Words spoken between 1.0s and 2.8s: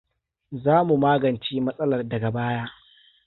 magance matsalar daga baya.